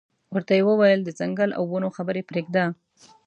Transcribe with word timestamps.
ورته 0.33 0.51
یې 0.57 0.61
وویل 0.67 0.99
د 1.03 1.09
ځنګل 1.19 1.49
او 1.57 1.63
ونو 1.71 1.89
خبرې 1.97 2.21
پرېږده. 2.29 2.65